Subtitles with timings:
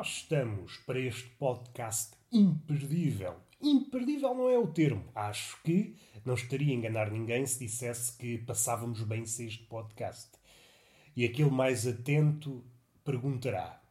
[0.00, 3.34] estamos para este podcast imperdível.
[3.60, 5.04] Imperdível não é o termo.
[5.12, 10.30] Acho que não estaria a enganar ninguém se dissesse que passávamos bem sem este podcast.
[11.16, 12.64] E aquele mais atento
[13.04, 13.82] perguntará: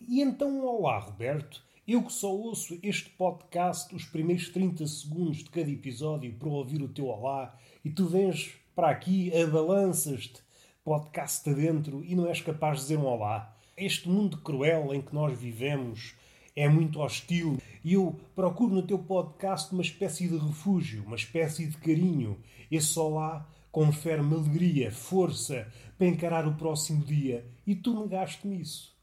[0.00, 1.64] E então, olá, Roberto?
[1.86, 6.82] Eu que só ouço este podcast os primeiros 30 segundos de cada episódio para ouvir
[6.82, 10.40] o teu olá e tu vens para aqui, abalanças-te,
[10.84, 13.57] podcast adentro e não és capaz de dizer um olá.
[13.80, 16.16] Este mundo cruel em que nós vivemos
[16.56, 21.64] é muito hostil e eu procuro no teu podcast uma espécie de refúgio, uma espécie
[21.64, 22.42] de carinho.
[22.68, 28.98] Esse olá confere-me alegria, força para encarar o próximo dia e tu negaste-me isso.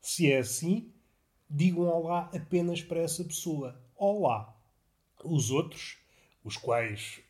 [0.00, 0.92] Se é assim,
[1.50, 3.84] diga um olá apenas para essa pessoa.
[3.96, 4.56] Olá.
[5.24, 5.98] Os outros,
[6.44, 7.20] os quais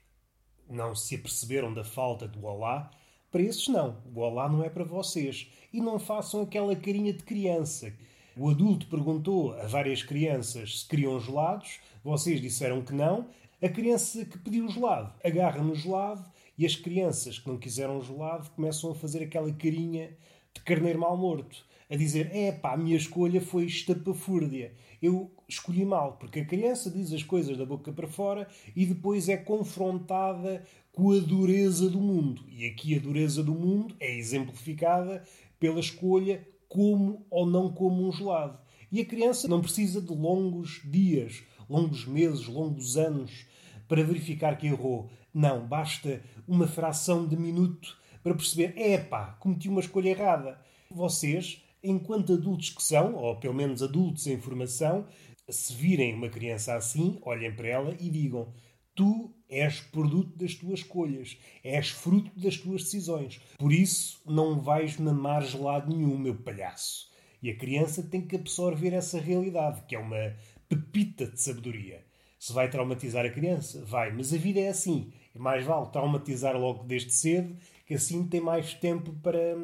[0.68, 2.90] não se aperceberam da falta do olá,
[3.38, 3.98] esses não.
[4.14, 5.48] O olá não é para vocês.
[5.72, 7.92] E não façam aquela carinha de criança.
[8.36, 13.28] O adulto perguntou a várias crianças se queriam gelados, vocês disseram que não.
[13.62, 16.24] A criança que pediu gelado agarra no gelado
[16.56, 20.16] e as crianças que não quiseram gelado começam a fazer aquela carinha
[20.54, 24.72] de carneiro mal morto a dizer: é pá, a minha escolha foi estapafúrdia.
[25.02, 28.46] Eu escolhi mal, porque a criança diz as coisas da boca para fora
[28.76, 32.44] e depois é confrontada com a dureza do mundo.
[32.48, 35.24] E aqui a dureza do mundo é exemplificada
[35.58, 38.58] pela escolha como ou não como um gelado.
[38.92, 43.46] E a criança não precisa de longos dias, longos meses, longos anos
[43.88, 45.10] para verificar que errou.
[45.32, 50.60] Não, basta uma fração de minuto para perceber: é pá, cometi uma escolha errada.
[50.90, 55.06] Vocês enquanto adultos que são, ou pelo menos adultos em formação,
[55.48, 58.52] se virem uma criança assim, olhem para ela e digam:
[58.94, 63.40] Tu és produto das tuas escolhas, és fruto das tuas decisões.
[63.58, 67.10] Por isso, não vais mamar gelado nenhum, meu palhaço.
[67.42, 70.36] E a criança tem que absorver essa realidade, que é uma
[70.68, 72.04] pepita de sabedoria.
[72.38, 75.12] Se vai traumatizar a criança, vai, mas a vida é assim.
[75.34, 77.56] E mais vale traumatizar logo desde cedo
[77.90, 79.56] que assim tem mais tempo para,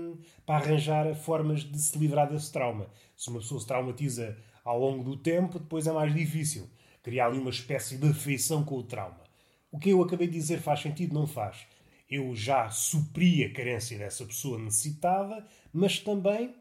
[0.45, 2.89] para arranjar formas de se livrar desse trauma.
[3.17, 6.69] Se uma pessoa se traumatiza ao longo do tempo, depois é mais difícil
[7.05, 9.21] criar ali uma espécie de afeição com o trauma.
[9.71, 11.15] O que eu acabei de dizer faz sentido?
[11.15, 11.69] Não faz.
[12.11, 16.53] Eu já supri a carência dessa pessoa necessitada, mas também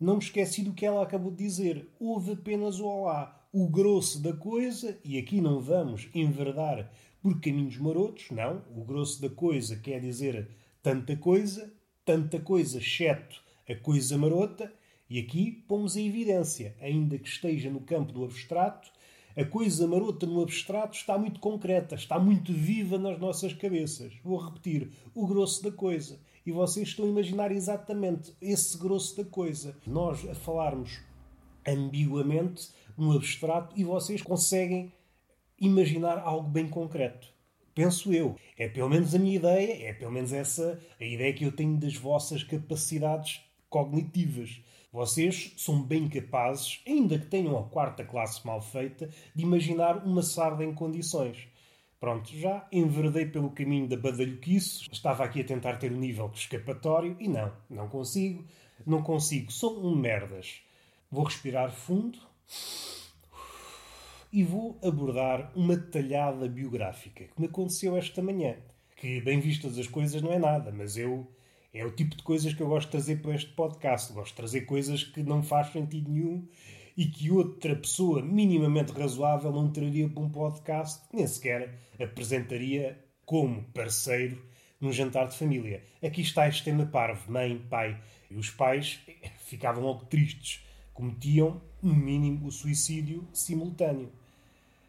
[0.00, 1.86] não me esqueci do que ela acabou de dizer.
[2.00, 7.76] Houve apenas o olá, o grosso da coisa, e aqui não vamos enverdar por caminhos
[7.76, 8.64] marotos, não.
[8.74, 10.48] O grosso da coisa quer dizer
[10.82, 11.72] tanta coisa,
[12.04, 14.72] tanta coisa, exceto a coisa marota,
[15.08, 18.90] e aqui pomos em evidência, ainda que esteja no campo do abstrato,
[19.36, 24.12] a coisa marota no abstrato está muito concreta, está muito viva nas nossas cabeças.
[24.24, 26.20] Vou repetir, o grosso da coisa.
[26.44, 29.76] E vocês estão a imaginar exatamente esse grosso da coisa.
[29.86, 31.00] Nós a falarmos
[31.66, 34.92] ambiguamente no abstrato e vocês conseguem
[35.60, 37.28] imaginar algo bem concreto.
[37.80, 38.36] Penso eu.
[38.58, 41.78] É pelo menos a minha ideia, é pelo menos essa a ideia que eu tenho
[41.78, 44.60] das vossas capacidades cognitivas.
[44.92, 50.22] Vocês são bem capazes, ainda que tenham a quarta classe mal feita, de imaginar uma
[50.22, 51.48] sarda em condições.
[51.98, 57.16] Pronto, já enverdei pelo caminho da badalhoquice, estava aqui a tentar ter um nível escapatório
[57.18, 58.44] e não, não consigo,
[58.86, 60.60] não consigo, sou um merdas.
[61.10, 62.18] Vou respirar fundo
[64.32, 68.56] e vou abordar uma talhada biográfica que me aconteceu esta manhã.
[68.96, 71.26] Que, bem vistas as coisas, não é nada, mas eu.
[71.72, 74.12] É o tipo de coisas que eu gosto de trazer para este podcast.
[74.12, 76.46] Gosto de trazer coisas que não faz sentido nenhum
[76.96, 83.62] e que outra pessoa minimamente razoável não traria para um podcast, nem sequer apresentaria como
[83.72, 84.44] parceiro
[84.80, 85.84] num jantar de família.
[86.02, 88.00] Aqui está este tema parvo: mãe, pai.
[88.30, 89.00] E os pais
[89.46, 90.64] ficavam logo tristes.
[90.92, 94.10] Cometiam, no mínimo, o suicídio simultâneo.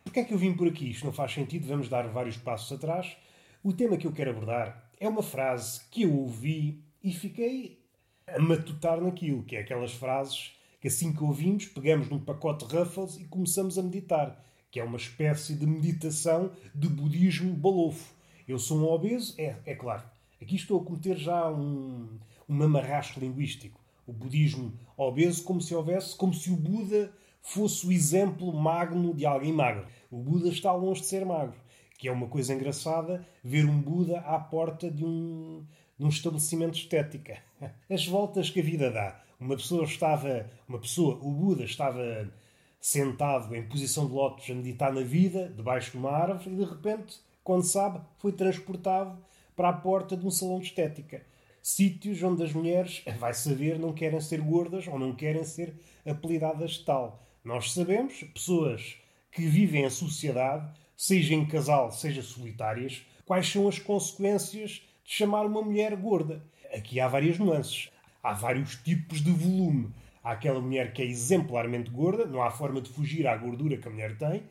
[0.03, 0.89] Porquê é que eu vim por aqui?
[0.89, 3.15] Isto não faz sentido, vamos dar vários passos atrás.
[3.63, 7.79] O tema que eu quero abordar é uma frase que eu ouvi e fiquei
[8.27, 13.17] a matutar naquilo, que é aquelas frases que assim que ouvimos, pegamos num pacote Ruffles
[13.17, 18.15] e começamos a meditar, que é uma espécie de meditação de budismo balofo.
[18.47, 19.35] Eu sou um obeso?
[19.37, 20.01] É, é claro.
[20.41, 22.17] Aqui estou a cometer já um,
[22.49, 23.79] um mamarrasto linguístico.
[24.07, 29.25] O budismo obeso como se houvesse, como se o Buda fosse o exemplo magno de
[29.25, 29.85] alguém magro.
[30.09, 31.59] O Buda está longe de ser magro,
[31.97, 35.65] que é uma coisa engraçada ver um Buda à porta de um,
[35.97, 37.37] de um estabelecimento de estética.
[37.89, 39.21] As voltas que a vida dá.
[39.39, 42.31] Uma pessoa estava, uma pessoa, o Buda estava
[42.79, 46.63] sentado em posição de lótus a meditar na vida, debaixo de uma árvore, e de
[46.63, 49.17] repente, quando sabe, foi transportado
[49.55, 51.23] para a porta de um salão de estética.
[51.61, 56.71] sítios onde as mulheres, vai saber, não querem ser gordas ou não querem ser apelidadas
[56.71, 57.21] de tal.
[57.43, 58.97] Nós sabemos, pessoas
[59.31, 65.45] que vivem em sociedade, seja em casal, seja solitárias, quais são as consequências de chamar
[65.45, 66.43] uma mulher gorda.
[66.71, 67.89] Aqui há várias nuances.
[68.21, 69.89] Há vários tipos de volume.
[70.23, 73.87] Há aquela mulher que é exemplarmente gorda, não há forma de fugir à gordura que
[73.87, 74.43] a mulher tem,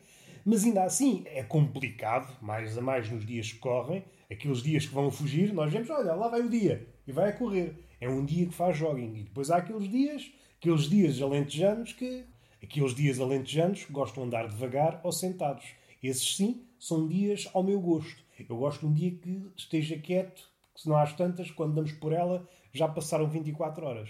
[0.43, 4.93] mas ainda assim é complicado, mais a mais nos dias que correm, aqueles dias que
[4.93, 7.73] vão fugir, nós vemos, olha, lá vai o dia, e vai a correr.
[8.01, 9.15] É um dia que faz jogging.
[9.15, 12.25] E depois há aqueles dias, aqueles dias alentejanos que,
[12.63, 15.65] aqueles dias alentejanos gostam de andar devagar ou sentados.
[16.01, 18.21] Esses sim são dias ao meu gosto.
[18.49, 21.91] Eu gosto de um dia que esteja quieto, porque se não há tantas, quando damos
[21.91, 24.09] por ela, já passaram 24 horas.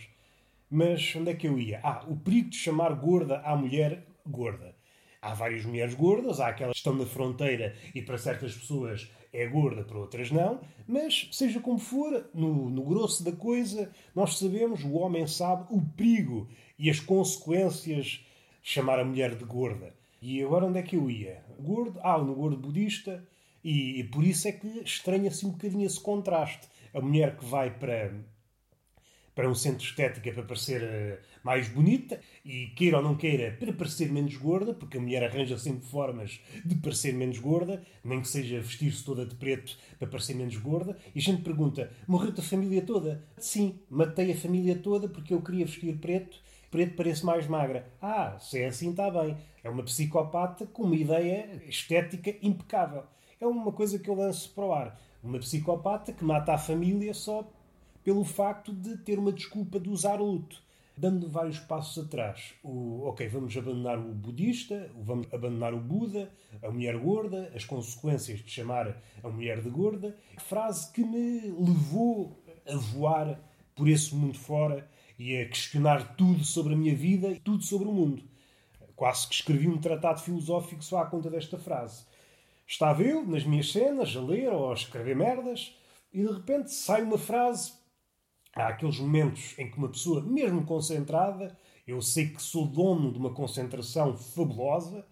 [0.70, 1.82] Mas onde é que eu ia?
[1.84, 4.74] Ah, o perigo de chamar gorda à mulher gorda.
[5.22, 9.46] Há várias mulheres gordas, há aquelas que estão na fronteira e para certas pessoas é
[9.48, 10.62] gorda, para outras não.
[10.88, 15.82] Mas, seja como for, no, no grosso da coisa, nós sabemos, o homem sabe o
[15.82, 16.48] perigo
[16.78, 18.26] e as consequências
[18.62, 19.94] chamar a mulher de gorda.
[20.22, 21.44] E agora onde é que eu ia?
[21.60, 22.00] Gordo?
[22.04, 23.28] Ah, no gordo budista.
[23.64, 26.68] E, e por isso é que estranha-se um bocadinho esse contraste.
[26.94, 28.12] A mulher que vai para
[29.34, 33.56] para um centro estético é para parecer uh, mais bonita e queira ou não queira
[33.60, 38.22] para parecer menos gorda, porque a mulher arranja sempre formas de parecer menos gorda, nem
[38.22, 40.98] que seja vestir-se toda de preto para parecer menos gorda.
[41.16, 43.24] E a gente pergunta: morreu-te a família toda?
[43.38, 46.38] Sim, matei a família toda porque eu queria vestir preto.
[46.72, 47.86] Preto parece mais magra.
[48.02, 49.36] Ah, se é assim está bem.
[49.62, 53.04] É uma psicopata com uma ideia estética impecável.
[53.42, 55.00] É uma coisa que eu lanço para o ar.
[55.22, 57.46] Uma psicopata que mata a família só
[58.04, 60.64] pelo facto de ter uma desculpa de usar luto.
[60.96, 66.30] Dando vários passos atrás, o, ok, vamos abandonar o budista, vamos abandonar o Buda,
[66.62, 72.38] a mulher gorda, as consequências de chamar a mulher de gorda, frase que me levou
[72.68, 73.40] a voar
[73.74, 74.88] por esse mundo fora
[75.22, 78.24] e a questionar tudo sobre a minha vida e tudo sobre o mundo.
[78.96, 82.06] Quase que escrevi um tratado filosófico só à conta desta frase.
[82.66, 85.76] Estava eu, nas minhas cenas, a ler ou a escrever merdas,
[86.12, 87.74] e de repente sai uma frase
[88.56, 93.20] há aqueles momentos em que uma pessoa, mesmo concentrada, eu sei que sou dono de
[93.20, 95.06] uma concentração fabulosa,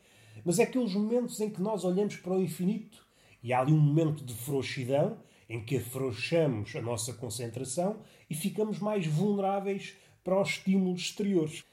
[0.43, 3.05] mas é aqueles momentos em que nós olhamos para o infinito
[3.43, 8.79] e há ali um momento de frouxidão em que afrouxamos a nossa concentração e ficamos
[8.79, 11.63] mais vulneráveis para os estímulos exteriores.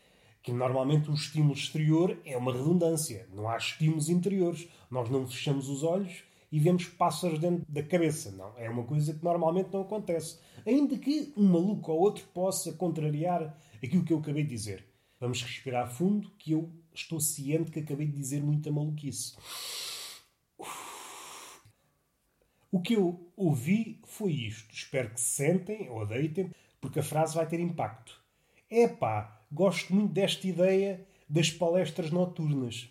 [0.43, 4.69] Que normalmente o estímulo exterior é uma redundância, não há estímulos interiores.
[4.91, 8.31] Nós não fechamos os olhos e vemos pássaros dentro da cabeça.
[8.31, 10.39] Não, é uma coisa que normalmente não acontece.
[10.65, 14.87] Ainda que um maluco ou outro possa contrariar aquilo que eu acabei de dizer.
[15.19, 19.35] Vamos respirar fundo, que eu estou ciente que acabei de dizer muita maluquice.
[22.77, 24.71] O que eu ouvi foi isto.
[24.71, 28.21] Espero que se sentem ou deitem, porque a frase vai ter impacto.
[28.71, 32.91] Epá, gosto muito desta ideia das palestras noturnas.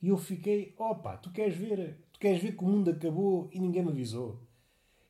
[0.00, 3.82] E eu fiquei, opa, tu queres ver queres ver que o mundo acabou e ninguém
[3.82, 4.40] me avisou?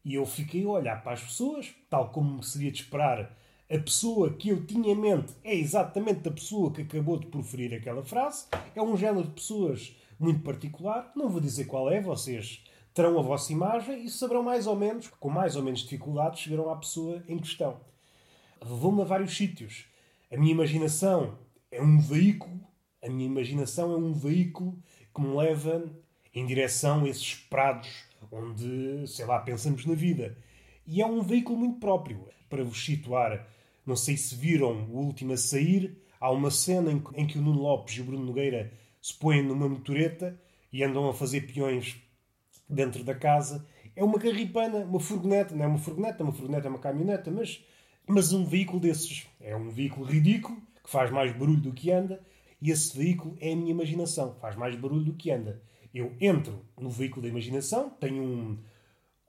[0.04, 3.38] E eu fiquei a olhar para as pessoas, tal como seria de esperar.
[3.70, 7.72] A pessoa que eu tinha em mente é exatamente a pessoa que acabou de proferir
[7.72, 8.46] aquela frase.
[8.74, 11.12] É um género de pessoas muito particular.
[11.14, 12.64] Não vou dizer qual é, vocês
[12.94, 16.70] terão a vossa imagem e saberão mais ou menos, com mais ou menos dificuldade, chegarão
[16.70, 17.80] à pessoa em questão.
[18.62, 19.86] Levou-me a vários sítios.
[20.30, 21.38] A minha imaginação
[21.70, 22.60] é um veículo,
[23.02, 24.78] a minha imaginação é um veículo
[25.14, 25.90] que me leva
[26.34, 30.36] em direção a esses prados onde, sei lá, pensamos na vida.
[30.86, 32.28] E é um veículo muito próprio.
[32.48, 33.46] Para vos situar,
[33.86, 37.60] não sei se viram o último a sair, há uma cena em que o Nuno
[37.60, 40.38] Lopes e o Bruno Nogueira se põem numa motoreta
[40.72, 41.96] e andam a fazer peões
[42.70, 43.66] dentro da casa.
[43.94, 47.64] É uma carripana, uma furgoneta, não é uma furgoneta, uma furgoneta é uma caminhoneta, mas,
[48.06, 49.26] mas um veículo desses.
[49.40, 52.20] É um veículo ridículo, que faz mais barulho do que anda,
[52.62, 55.62] e esse veículo é a minha imaginação, faz mais barulho do que anda.
[55.92, 58.58] Eu entro no veículo da imaginação, tenho um,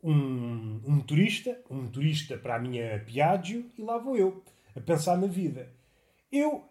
[0.04, 4.44] um, um motorista, um motorista para a minha Piaggio, e lá vou eu,
[4.76, 5.72] a pensar na vida.
[6.32, 6.64] Eu, uh,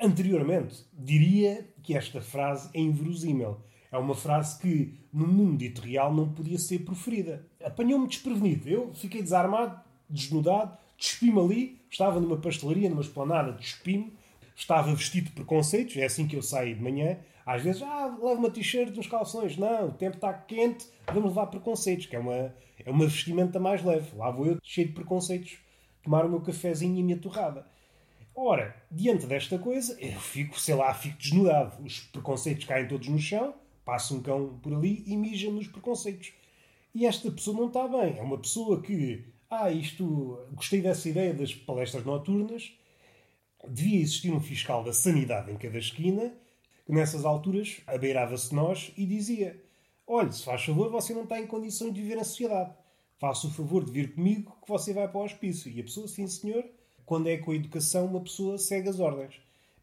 [0.00, 3.58] anteriormente, diria que esta frase é inverosímil.
[3.92, 7.46] É uma frase que, no mundo dito real, não podia ser proferida.
[7.62, 8.68] Apanhou-me desprevenido.
[8.68, 14.12] Eu fiquei desarmado, desnudado, despi-me ali, estava numa pastelaria, numa esplanada, despi-me,
[14.56, 18.38] estava vestido de preconceitos, é assim que eu saio de manhã, às vezes, ah, leva
[18.38, 19.56] uma t-shirt, uns calções.
[19.56, 23.82] Não, o tempo está quente, vamos levar preconceitos, que é uma, é uma vestimenta mais
[23.82, 24.16] leve.
[24.16, 25.58] Lá vou eu, cheio de preconceitos,
[26.02, 27.66] tomar o meu cafezinho e a minha torrada.
[28.34, 31.84] Ora, diante desta coisa, eu fico, sei lá, fico desnudado.
[31.84, 36.32] Os preconceitos caem todos no chão, passa um cão por ali e mija nos preconceitos.
[36.94, 38.18] E esta pessoa não está bem.
[38.18, 40.38] É uma pessoa que Ah, isto.
[40.54, 42.72] Gostei dessa ideia das palestras noturnas.
[43.68, 46.32] Devia existir um fiscal da sanidade em cada esquina,
[46.86, 49.62] que nessas alturas abeirava-se nós e dizia:
[50.06, 52.72] Olhe, se faz favor, você não está em condições de viver na sociedade.
[53.18, 55.70] Faça o favor de vir comigo que você vai para o hospício.
[55.70, 56.64] E a pessoa, sim senhor,
[57.06, 59.34] quando é com a educação, uma pessoa segue as ordens.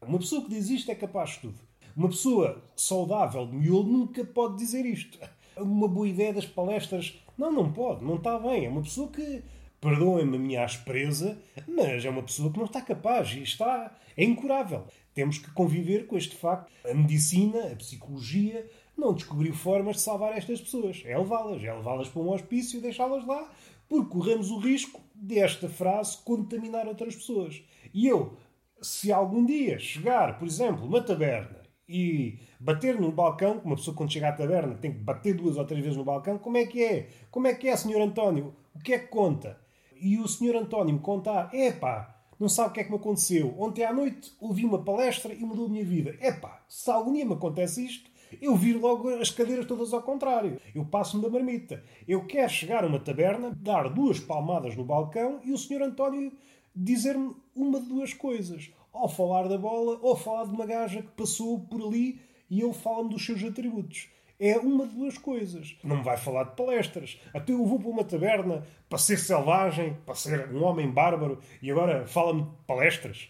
[0.02, 1.69] Uma pessoa que diz isto é capaz de tudo.
[1.96, 5.18] Uma pessoa saudável de miolo nunca pode dizer isto.
[5.56, 7.18] Uma boa ideia das palestras.
[7.36, 8.66] Não, não pode, não está bem.
[8.66, 9.42] É uma pessoa que,
[9.80, 13.96] perdoem-me a minha aspereza, mas é uma pessoa que não está capaz e está.
[14.16, 14.84] é incurável.
[15.14, 16.70] Temos que conviver com este facto.
[16.88, 21.02] A medicina, a psicologia, não descobriu formas de salvar estas pessoas.
[21.04, 23.50] É levá-las, é levá-las para um hospício e deixá-las lá,
[23.88, 27.62] porque corremos o risco desta frase contaminar outras pessoas.
[27.92, 28.36] E eu,
[28.80, 31.59] se algum dia chegar, por exemplo, uma taberna
[31.90, 35.64] e bater no balcão, uma pessoa quando chega à taberna tem que bater duas ou
[35.64, 37.08] três vezes no balcão, como é que é?
[37.30, 38.00] Como é que é, Sr.
[38.00, 38.54] António?
[38.74, 39.58] O que é que conta?
[40.00, 40.54] E o Sr.
[40.56, 43.54] António me contar, epá, não sabe o que é que me aconteceu.
[43.58, 46.16] Ontem à noite ouvi uma palestra e mudou a minha vida.
[46.20, 48.08] Epá, se algum dia me acontece isto,
[48.40, 50.60] eu viro logo as cadeiras todas ao contrário.
[50.72, 51.82] Eu passo-me da marmita.
[52.06, 55.82] Eu quero chegar a uma taberna, dar duas palmadas no balcão e o Sr.
[55.82, 56.32] António
[56.74, 58.70] dizer-me uma de duas coisas.
[58.92, 62.20] Ou falar da bola, ou falar de uma gaja que passou por ali
[62.50, 64.08] e ele fala-me dos seus atributos.
[64.38, 65.76] É uma de duas coisas.
[65.84, 67.20] Não me vai falar de palestras.
[67.34, 71.70] Até eu vou para uma taberna para ser selvagem, para ser um homem bárbaro e
[71.70, 73.28] agora fala-me de palestras.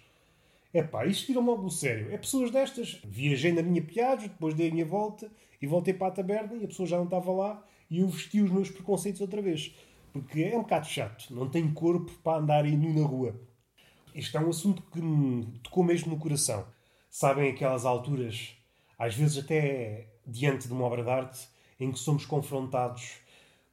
[0.73, 2.13] É pá, isto tira-me logo do sério.
[2.13, 3.01] É pessoas destas.
[3.05, 5.29] Viajei na minha Piaggio, depois dei a minha volta
[5.61, 8.41] e voltei para a taberna e a pessoa já não estava lá e eu vesti
[8.41, 9.75] os meus preconceitos outra vez.
[10.13, 11.35] Porque é um bocado chato.
[11.35, 13.35] Não tenho corpo para andar aí nu na rua.
[14.15, 16.67] Isto é um assunto que me tocou mesmo no coração.
[17.09, 18.57] Sabem aquelas alturas,
[18.99, 21.49] às vezes até diante de uma obra de arte,
[21.79, 23.19] em que somos confrontados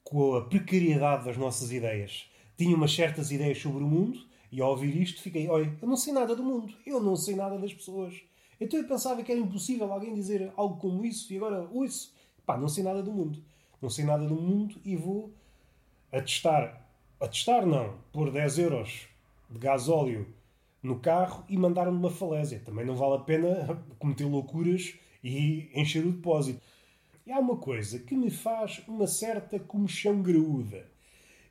[0.03, 2.29] com a precariedade das nossas ideias.
[2.58, 5.98] Tinha umas certas ideias sobre o mundo e ao ouvir isto fiquei, olha, eu não
[5.98, 8.13] sei nada do mundo, eu não sei nada das pessoas.
[8.60, 12.13] Então eu pensava que era impossível alguém dizer algo como isso e agora ouço.
[12.46, 13.44] Pá, não sei nada do mundo.
[13.82, 15.34] Não sei nada do mundo e vou
[16.12, 16.88] atestar.
[17.20, 19.08] Atestar não, pôr 10 euros
[19.50, 20.27] de gasóleo
[20.82, 22.62] no carro e mandar-me uma falésia.
[22.63, 26.62] Também não vale a pena cometer loucuras e encher o depósito.
[27.25, 30.89] E há uma coisa que me faz uma certa comichão graúda,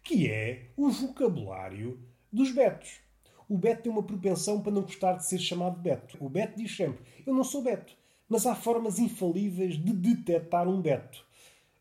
[0.03, 2.01] que é o vocabulário
[2.33, 3.01] dos betos.
[3.49, 6.17] O Beto tem uma propensão para não gostar de ser chamado Beto.
[6.19, 7.95] O Beto diz sempre: Eu não sou Beto.
[8.29, 11.25] Mas há formas infalíveis de detectar um Beto.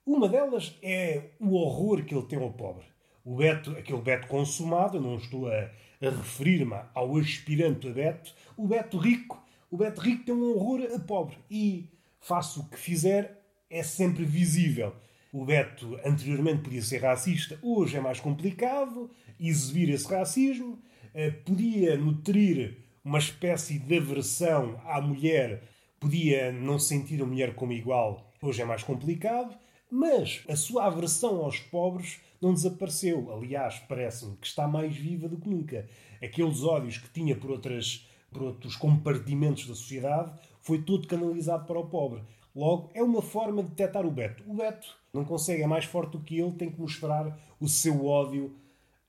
[0.06, 2.86] Uma delas é o horror que ele tem ao pobre.
[3.24, 5.72] O Beto, aquele Beto consumado, eu não estou a,
[6.08, 9.44] a referir-me ao aspirante a Beto, o Beto rico.
[9.70, 11.38] O Beto rico tem um horror a pobre.
[11.50, 14.94] E, faça o que fizer, é sempre visível.
[15.32, 19.10] O Beto anteriormente podia ser racista, hoje é mais complicado
[19.40, 20.80] exibir esse racismo.
[21.14, 25.62] Eh, podia nutrir uma espécie de aversão à mulher,
[26.00, 29.56] podia não sentir a mulher como igual, hoje é mais complicado.
[29.98, 33.34] Mas a sua aversão aos pobres não desapareceu.
[33.34, 35.88] Aliás, parece-me que está mais viva do que nunca.
[36.22, 41.80] Aqueles ódios que tinha por, outras, por outros compartimentos da sociedade foi todo canalizado para
[41.80, 42.22] o pobre.
[42.54, 44.44] Logo, é uma forma de detectar o Beto.
[44.46, 48.06] O Beto não consegue, é mais forte do que ele, tem que mostrar o seu
[48.06, 48.54] ódio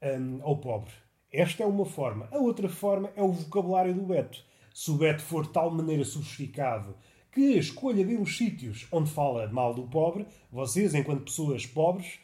[0.00, 0.92] um, ao pobre.
[1.32, 2.28] Esta é uma forma.
[2.30, 4.38] A outra forma é o vocabulário do Beto.
[4.72, 6.94] Se o Beto for de tal maneira sofisticado
[7.36, 12.18] que escolha bem os sítios onde fala mal do pobre, vocês, enquanto pessoas pobres,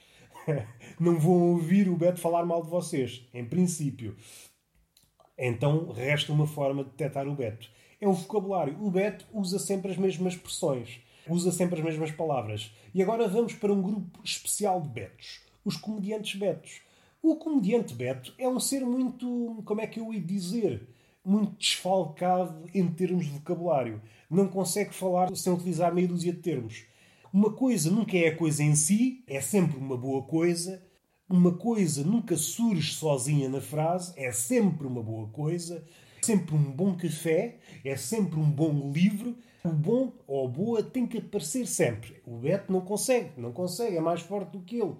[0.98, 4.16] não vão ouvir o Beto falar mal de vocês, em princípio.
[5.36, 7.70] Então resta uma forma de detectar o Beto.
[8.00, 8.82] É o vocabulário.
[8.82, 12.74] O Beto usa sempre as mesmas expressões usa sempre as mesmas palavras.
[12.92, 15.40] E agora vamos para um grupo especial de betos.
[15.64, 16.80] Os comediantes betos.
[17.22, 20.88] O comediante beto é um ser muito, como é que eu ia dizer,
[21.24, 24.00] muito desfalcado em termos de vocabulário.
[24.30, 26.84] Não consegue falar sem utilizar meia dúzia de termos.
[27.32, 30.82] Uma coisa nunca é a coisa em si, é sempre uma boa coisa.
[31.28, 35.84] Uma coisa nunca surge sozinha na frase, é sempre uma boa coisa.
[36.20, 41.04] Sempre um bom café, é sempre um bom livro, o bom ou a boa tem
[41.04, 42.22] que aparecer sempre.
[42.24, 44.94] O Beto não consegue, não consegue, é mais forte do que ele.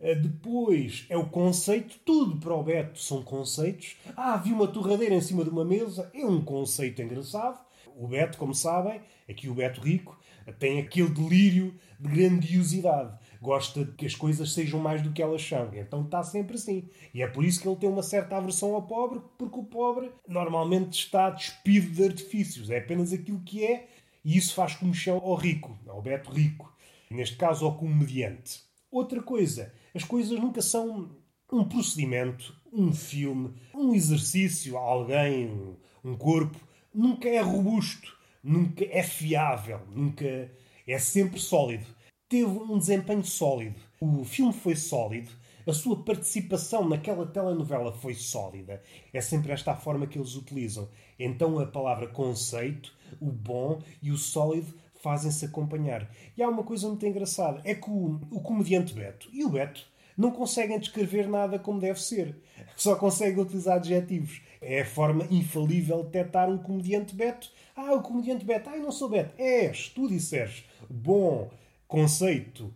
[0.00, 3.96] Eh, depois é o conceito, tudo para o Beto são conceitos.
[4.16, 7.60] Ah, vi uma torradeira em cima de uma mesa, é um conceito engraçado.
[7.96, 10.18] O Beto, como sabem, aqui o Beto Rico,
[10.58, 13.18] tem aquele delírio de grandiosidade.
[13.42, 15.70] Gosta que as coisas sejam mais do que elas são.
[15.74, 16.88] Então está sempre assim.
[17.12, 20.10] E é por isso que ele tem uma certa aversão ao pobre, porque o pobre
[20.26, 22.70] normalmente está despido de artifícios.
[22.70, 23.88] É apenas aquilo que é,
[24.24, 26.72] e isso faz comichão ao rico, ao Beto Rico.
[27.10, 28.62] Neste caso, ao comediante.
[28.90, 31.10] Outra coisa, as coisas nunca são
[31.52, 36.58] um procedimento, um filme, um exercício, alguém, um, corpo,
[36.94, 40.50] nunca é robusto, nunca é fiável, nunca
[40.86, 41.86] é sempre sólido.
[42.28, 43.80] Teve um desempenho sólido.
[44.00, 45.30] O filme foi sólido,
[45.66, 48.82] a sua participação naquela telenovela foi sólida.
[49.12, 50.88] É sempre esta a forma que eles utilizam.
[51.18, 56.10] Então a palavra conceito, o bom e o sólido fazem-se acompanhar.
[56.36, 59.86] E há uma coisa muito engraçada: é que o, o comediante Beto e o Beto
[60.16, 62.36] não conseguem descrever nada como deve ser.
[62.76, 64.42] Só conseguem utilizar adjetivos.
[64.60, 67.50] É a forma infalível de detectar um comediante Beto.
[67.74, 68.68] Ah, o comediante Beto.
[68.68, 69.34] Ah, eu não sou Beto.
[69.40, 71.50] És, tu disseres bom,
[71.88, 72.72] conceito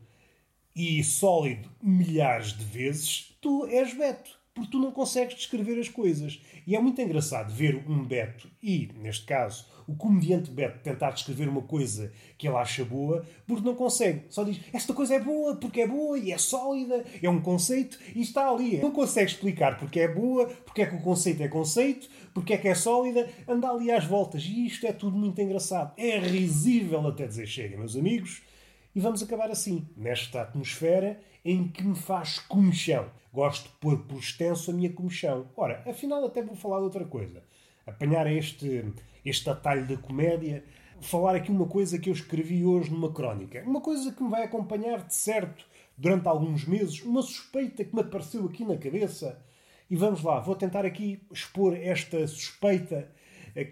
[0.74, 6.40] e sólido milhares de vezes, tu és Beto porque tu não consegues descrever as coisas.
[6.66, 11.49] E é muito engraçado ver um Beto e, neste caso, o comediante Beto tentar descrever
[11.49, 14.23] uma coisa que ele acha boa, porque não consegue.
[14.30, 17.99] Só diz, esta coisa é boa, porque é boa e é sólida, é um conceito
[18.14, 18.78] e está ali.
[18.78, 22.56] Não consegue explicar porque é boa, porque é que o conceito é conceito, porque é
[22.56, 24.44] que é sólida, anda ali às voltas.
[24.44, 25.92] E isto é tudo muito engraçado.
[25.96, 28.42] É risível até dizer chega, meus amigos.
[28.94, 33.11] E vamos acabar assim, nesta atmosfera em que me faz comichão.
[33.34, 35.48] Gosto de pôr por extenso a minha comichão.
[35.56, 37.42] Ora, afinal, até vou falar de outra coisa.
[37.84, 38.84] Apanhar este,
[39.24, 40.62] este atalho da comédia,
[41.00, 43.64] falar aqui uma coisa que eu escrevi hoje numa crónica.
[43.66, 45.66] Uma coisa que me vai acompanhar de certo
[45.98, 49.36] durante alguns meses, uma suspeita que me apareceu aqui na cabeça.
[49.90, 53.10] E vamos lá, vou tentar aqui expor esta suspeita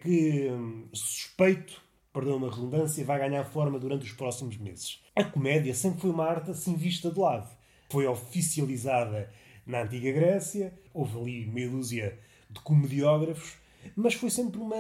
[0.01, 1.81] que hum, suspeito,
[2.13, 5.01] perdão a redundância, vai ganhar forma durante os próximos meses.
[5.15, 7.49] A comédia sempre foi uma arte assim vista de lado.
[7.89, 9.31] Foi oficializada
[9.67, 12.19] na Antiga Grécia, houve ali meia dúzia
[12.51, 13.55] de comediógrafos,
[13.97, 14.77] mas foi sempre uma,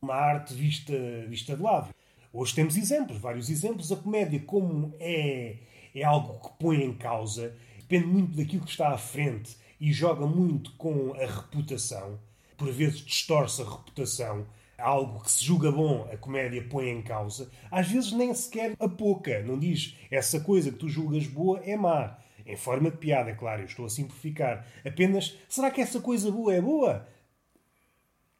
[0.00, 0.92] uma arte vista,
[1.28, 1.94] vista de lado.
[2.32, 3.90] Hoje temos exemplos, vários exemplos.
[3.90, 5.56] A comédia, como é,
[5.94, 10.26] é algo que põe em causa, depende muito daquilo que está à frente e joga
[10.26, 12.18] muito com a reputação.
[12.56, 14.46] Por vezes distorce a reputação
[14.78, 18.88] algo que se julga bom, a comédia põe em causa, às vezes nem sequer a
[18.88, 19.42] pouca.
[19.42, 22.18] Não diz essa coisa que tu julgas boa é má.
[22.46, 24.66] Em forma de piada, claro, eu estou a simplificar.
[24.84, 27.06] Apenas, será que essa coisa boa é boa?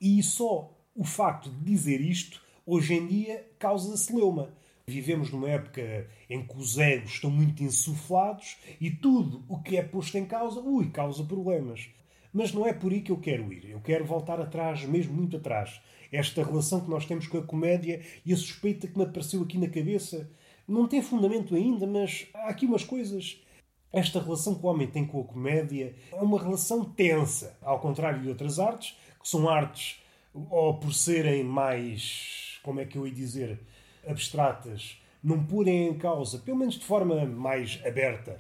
[0.01, 4.55] E só o facto de dizer isto, hoje em dia, causa celeuma.
[4.87, 9.83] Vivemos numa época em que os egos estão muito insuflados e tudo o que é
[9.83, 11.89] posto em causa, ui, causa problemas.
[12.33, 13.71] Mas não é por aí que eu quero ir.
[13.71, 15.81] Eu quero voltar atrás, mesmo muito atrás
[16.13, 19.59] esta relação que nós temos com a comédia e a suspeita que me apareceu aqui
[19.59, 20.31] na cabeça.
[20.67, 23.41] Não tem fundamento ainda, mas há aqui umas coisas.
[23.93, 28.21] Esta relação que o homem tem com a comédia é uma relação tensa, ao contrário
[28.21, 30.01] de outras artes, que são artes,
[30.51, 33.59] ou por serem mais, como é que eu ia dizer,
[34.07, 38.39] abstratas, não porem em causa, pelo menos de forma mais aberta,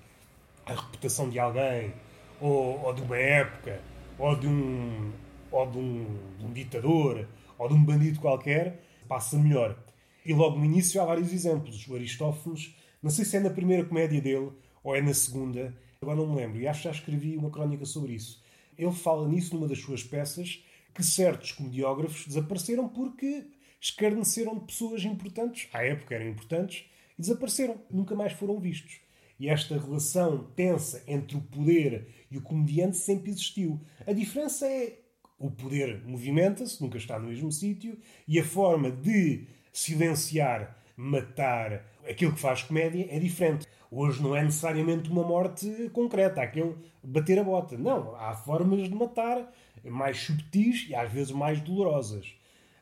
[0.66, 1.92] a reputação de alguém,
[2.40, 3.80] ou, ou de uma época,
[4.18, 5.12] ou de um,
[5.50, 7.26] ou de um, de um ditador,
[7.58, 9.76] ou de um bandido qualquer, passa melhor.
[10.24, 11.86] E logo no início há vários exemplos.
[11.88, 14.50] O Aristófanes, não sei se é na primeira comédia dele
[14.86, 17.84] ou é na segunda, agora não me lembro, e acho que já escrevi uma crónica
[17.84, 18.40] sobre isso.
[18.78, 23.48] Ele fala nisso numa das suas peças que certos comediógrafos desapareceram porque
[23.80, 26.84] escarneceram de pessoas importantes, à época eram importantes,
[27.18, 29.00] e desapareceram, nunca mais foram vistos.
[29.40, 33.80] E esta relação tensa entre o poder e o comediante sempre existiu.
[34.06, 35.00] A diferença é
[35.36, 42.32] o poder movimenta-se, nunca está no mesmo sítio, e a forma de silenciar, matar aquilo
[42.32, 43.66] que faz comédia é diferente.
[43.90, 47.76] Hoje não é necessariamente uma morte concreta, aquele bater a bota.
[47.78, 49.52] Não, há formas de matar
[49.84, 52.34] mais subtis e às vezes mais dolorosas.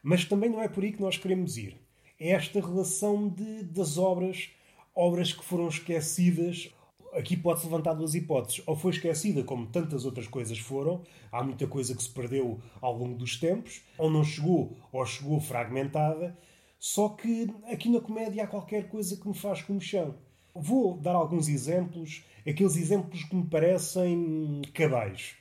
[0.02, 1.76] Mas também não é por aí que nós queremos ir.
[2.18, 4.50] É esta relação de, das obras,
[4.94, 6.72] obras que foram esquecidas
[7.14, 8.62] aqui pode-se levantar duas hipóteses.
[8.66, 12.96] Ou foi esquecida, como tantas outras coisas foram, há muita coisa que se perdeu ao
[12.96, 16.36] longo dos tempos, ou não chegou, ou chegou fragmentada.
[16.86, 20.18] Só que aqui na comédia há qualquer coisa que me faz como chão.
[20.54, 25.34] Vou dar alguns exemplos, aqueles exemplos que me parecem cabais.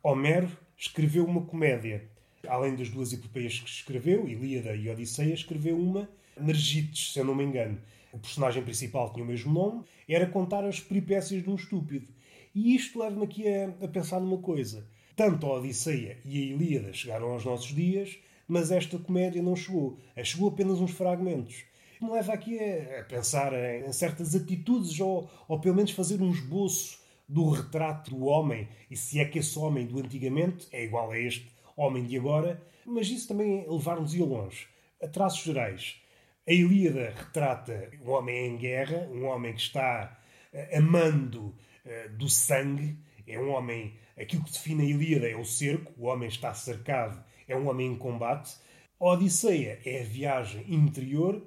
[0.00, 2.08] Homero escreveu uma comédia.
[2.46, 6.08] Além das duas epopeias que escreveu, Ilíada e Odisseia, escreveu uma,
[6.40, 7.80] Nergites, se eu não me engano
[8.12, 12.06] o personagem principal tinha o mesmo nome, era contar as peripécias de um estúpido.
[12.54, 14.86] E isto leva-me aqui a, a, pensar numa coisa.
[15.16, 18.16] Tanto a Odisseia e a Ilíada chegaram aos nossos dias,
[18.46, 19.98] mas esta comédia não chegou.
[20.22, 21.64] Chegou apenas uns fragmentos.
[22.00, 27.00] Me leva aqui a, pensar em, certas atitudes, ou, ou pelo menos fazer um esboço
[27.28, 31.18] do retrato do homem, e se é que esse homem do antigamente é igual a
[31.18, 34.68] este homem de agora, mas isso também levar-nos-ia longe.
[35.02, 36.00] A traços gerais
[36.48, 40.16] a Ilíada retrata um homem em guerra, um homem que está
[40.52, 41.46] uh, amando
[41.84, 43.98] uh, do sangue é um homem.
[44.16, 47.92] Aquilo que define a Ilíada é o cerco, o homem está cercado, é um homem
[47.92, 48.56] em combate.
[48.98, 51.42] A Odisseia é a viagem interior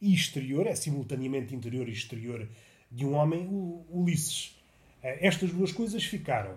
[0.00, 2.48] e exterior, é simultaneamente interior e exterior
[2.90, 4.56] de um homem, o Ulisses.
[5.02, 6.56] Eh, estas duas coisas ficaram.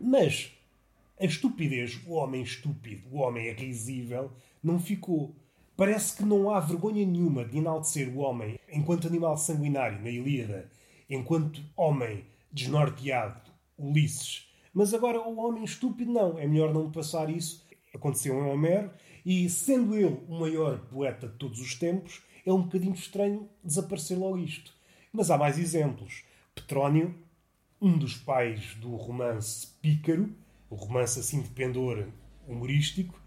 [0.00, 0.52] Mas
[1.20, 5.34] a estupidez, o homem estúpido, o homem risível, não ficou.
[5.76, 10.70] Parece que não há vergonha nenhuma de enaltecer o homem enquanto animal sanguinário na Ilíada,
[11.08, 14.50] enquanto homem desnorteado, Ulisses.
[14.72, 16.38] Mas agora o homem estúpido não.
[16.38, 17.66] É melhor não passar isso.
[17.94, 18.90] Aconteceu em Homero
[19.24, 24.18] e, sendo ele o maior poeta de todos os tempos, é um bocadinho estranho desaparecer
[24.18, 24.72] logo isto.
[25.12, 26.24] Mas há mais exemplos.
[26.54, 27.14] Petrónio,
[27.80, 30.30] um dos pais do romance Pícaro,
[30.68, 32.06] o romance assim de pendor
[32.46, 33.20] humorístico,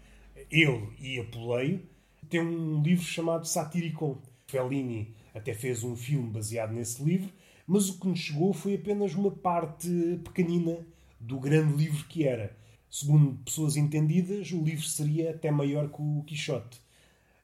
[0.50, 1.82] ele e Apuleio,
[2.28, 4.18] tem um livro chamado Satiricon.
[4.46, 7.30] Fellini até fez um filme baseado nesse livro,
[7.66, 9.88] mas o que nos chegou foi apenas uma parte
[10.24, 10.86] pequenina
[11.18, 12.56] do grande livro que era.
[12.96, 16.80] Segundo pessoas entendidas, o livro seria até maior que o Quixote.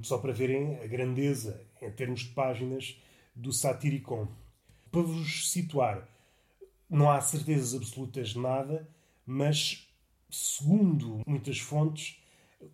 [0.01, 2.97] Só para verem a grandeza, em termos de páginas,
[3.35, 4.29] do Satiricon.
[4.93, 6.09] Para vos situar,
[6.89, 8.89] não há certezas absolutas de nada,
[9.27, 9.89] mas,
[10.31, 12.23] segundo muitas fontes,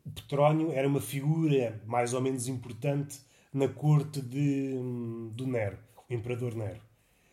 [0.05, 3.19] o Petrónio era uma figura mais ou menos importante
[3.55, 4.75] na corte de,
[5.33, 5.79] do Nero,
[6.11, 6.83] o imperador Nero.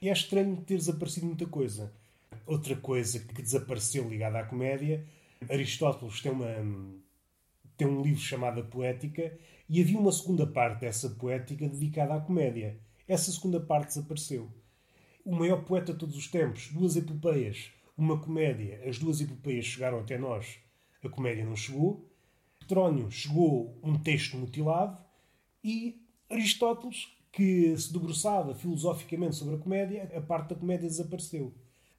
[0.02, 1.94] E é estranho ter desaparecido muita coisa.
[2.48, 5.06] Outra coisa que desapareceu ligada à comédia,
[5.50, 6.48] Aristóteles tem, uma,
[7.78, 9.38] tem um livro chamado A Poética
[9.70, 12.80] e havia uma segunda parte dessa poética dedicada à comédia.
[13.08, 14.52] Essa segunda parte desapareceu.
[15.26, 18.82] O maior poeta de todos os tempos, duas epopeias, uma comédia.
[18.88, 20.60] As duas epopeias chegaram até nós,
[21.04, 22.10] a comédia não chegou.
[22.60, 24.98] Petrónio chegou um texto mutilado
[25.64, 31.54] e Aristóteles, que se debruçava filosoficamente sobre a comédia, a parte da comédia desapareceu.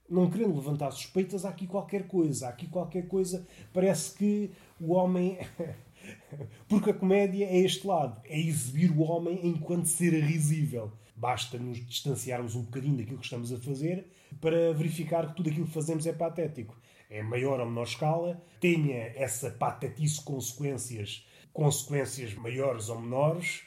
[0.09, 3.47] Não querendo levantar suspeitas, há aqui qualquer coisa, há aqui qualquer coisa.
[3.73, 5.38] Parece que o homem.
[6.69, 10.93] Porque a comédia é este lado, é exibir o homem enquanto ser risível.
[11.17, 14.07] Basta nos distanciarmos um bocadinho daquilo que estamos a fazer
[14.40, 16.77] para verificar que tudo aquilo que fazemos é patético.
[17.09, 23.62] É maior ou menor escala, tenha essa patetice consequências, consequências maiores ou menores,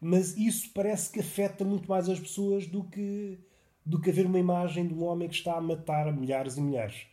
[0.00, 3.38] mas isso parece que afeta muito mais as pessoas do que,
[3.84, 7.06] do que haver uma imagem de um homem que está a matar milhares e milhares.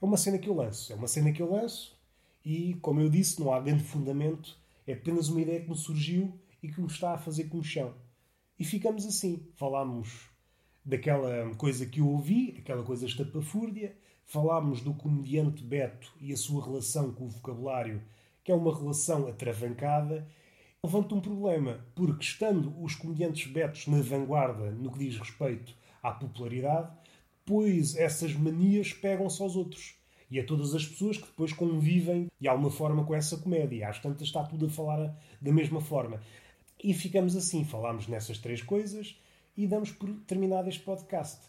[0.00, 1.98] É uma cena que eu lanço, é uma cena que eu lanço
[2.44, 6.38] e, como eu disse, não há grande fundamento, é apenas uma ideia que me surgiu
[6.62, 7.94] e que me está a fazer comichão.
[8.58, 9.46] E ficamos assim.
[9.54, 10.30] Falámos
[10.84, 16.64] daquela coisa que eu ouvi, aquela coisa estapafúrdia, falámos do comediante Beto e a sua
[16.64, 18.02] relação com o vocabulário,
[18.42, 20.26] que é uma relação atravancada,
[20.82, 26.12] levanta um problema, porque estando os comediantes betos na vanguarda no que diz respeito à
[26.12, 26.92] popularidade,
[27.46, 29.96] pois essas manias pegam-se aos outros.
[30.30, 33.88] E a todas as pessoas que depois convivem de alguma forma com essa comédia.
[33.88, 36.20] Às tantas está tudo a falar da mesma forma.
[36.82, 39.18] E ficamos assim, falamos nessas três coisas
[39.56, 41.40] e damos por terminado este podcast.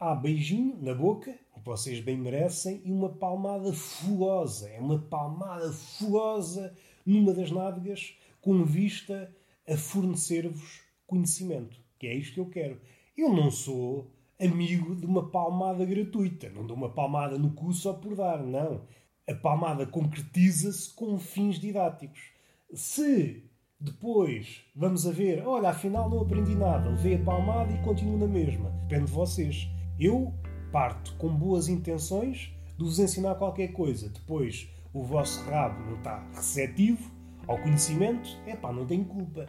[0.00, 4.68] Há beijinho na boca, que vocês bem merecem, e uma palmada fogosa.
[4.70, 9.32] É uma palmada fogosa numa das nádegas com vista
[9.68, 11.78] a fornecer-vos conhecimento.
[11.98, 12.80] Que é isto que eu quero.
[13.18, 14.06] Eu não sou
[14.40, 16.48] amigo de uma palmada gratuita.
[16.50, 18.82] Não dou uma palmada no cu só por dar, não.
[19.28, 22.30] A palmada concretiza-se com fins didáticos.
[22.72, 23.42] Se
[23.80, 28.28] depois vamos a ver, olha, afinal não aprendi nada, levei a palmada e continuo na
[28.28, 28.70] mesma.
[28.82, 29.68] Depende de vocês.
[29.98, 30.32] Eu
[30.70, 34.08] parto com boas intenções de vos ensinar qualquer coisa.
[34.10, 37.10] Depois o vosso rabo não está receptivo
[37.48, 39.46] ao conhecimento, é pá, não tenho culpa.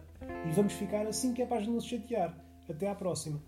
[0.47, 2.35] E vamos ficar assim que é para não se chatear.
[2.67, 3.39] Até à próxima.